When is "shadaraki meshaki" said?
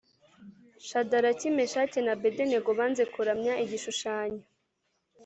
0.87-1.99